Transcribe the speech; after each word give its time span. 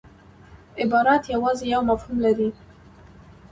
عبارت 0.81 1.23
یوازي 1.33 1.65
یو 1.73 1.81
مفهوم 1.89 2.17
لري. 2.25 2.49